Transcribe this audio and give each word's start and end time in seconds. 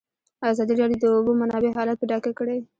ازادي 0.51 0.73
راډیو 0.81 0.99
د 1.01 1.03
د 1.09 1.13
اوبو 1.15 1.31
منابع 1.41 1.71
حالت 1.77 1.97
په 1.99 2.05
ډاګه 2.09 2.31
کړی. 2.39 2.57